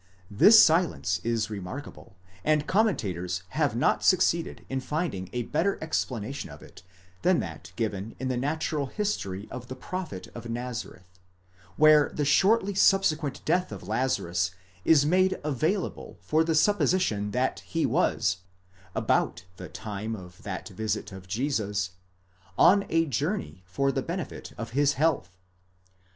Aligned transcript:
'This 0.31 0.65
silence 0.65 1.21
is 1.23 1.51
remark 1.51 1.87
able, 1.87 2.15
and 2.43 2.65
commentators 2.65 3.43
have 3.49 3.75
not 3.75 4.03
succeeded 4.03 4.65
in 4.67 4.79
finding 4.79 5.29
a 5.31 5.43
better 5.43 5.77
explanation 5.79 6.49
of 6.49 6.63
it 6.63 6.81
than 7.21 7.39
that 7.39 7.71
given 7.75 8.15
in 8.19 8.27
the 8.27 8.35
Natural 8.35 8.87
History 8.87 9.47
of 9.51 9.67
the 9.67 9.75
Prophet 9.75 10.27
of 10.33 10.49
Nazareth, 10.49 11.19
where 11.75 12.09
the 12.15 12.25
shortly 12.25 12.73
subsequent 12.73 13.45
death 13.45 13.71
of 13.71 13.87
Lazarus 13.87 14.49
is 14.83 15.05
made 15.05 15.39
available 15.43 16.17
for 16.21 16.43
the 16.43 16.55
supposition 16.55 17.29
that 17.29 17.59
he 17.59 17.85
was, 17.85 18.37
about 18.95 19.45
the 19.57 19.69
time 19.69 20.15
of 20.15 20.41
that 20.41 20.69
visit 20.69 21.11
of 21.11 21.27
Jesus, 21.27 21.91
on 22.57 22.85
a 22.89 23.05
journey 23.05 23.61
for 23.67 23.91
the 23.91 24.01
benefit 24.01 24.51
of 24.57 24.71
his 24.71 24.93
health. 24.93 25.37